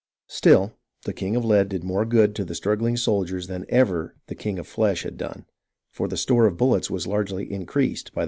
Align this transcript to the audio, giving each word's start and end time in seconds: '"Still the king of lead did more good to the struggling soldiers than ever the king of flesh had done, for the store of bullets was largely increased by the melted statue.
'"Still 0.27 0.73
the 1.05 1.13
king 1.13 1.35
of 1.35 1.45
lead 1.45 1.69
did 1.69 1.83
more 1.83 2.05
good 2.05 2.33
to 2.33 2.43
the 2.43 2.55
struggling 2.55 2.97
soldiers 2.97 3.45
than 3.45 3.67
ever 3.69 4.15
the 4.25 4.33
king 4.33 4.57
of 4.57 4.65
flesh 4.65 5.03
had 5.03 5.15
done, 5.15 5.45
for 5.91 6.07
the 6.07 6.17
store 6.17 6.47
of 6.47 6.57
bullets 6.57 6.89
was 6.89 7.05
largely 7.05 7.43
increased 7.51 7.75
by 7.75 7.75
the 7.75 7.85
melted 7.85 8.13
statue. 8.15 8.19